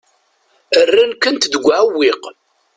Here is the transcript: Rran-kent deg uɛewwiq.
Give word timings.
Rran-kent 0.87 1.49
deg 1.53 1.63
uɛewwiq. 1.67 2.21